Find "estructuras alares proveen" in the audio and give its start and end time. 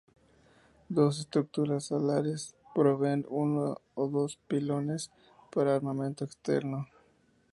1.19-3.23